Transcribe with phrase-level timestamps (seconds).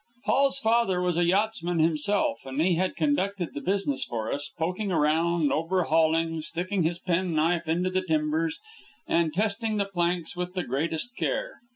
[0.25, 4.91] Paul's father was a yachtsman himself, and he had conducted the business for us, poking
[4.91, 8.57] around, overhauling, sticking his penknife into the timbers,
[9.07, 11.61] and testing the planks with the greatest care.